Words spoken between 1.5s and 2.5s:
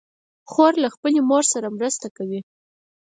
سره مرسته کوي.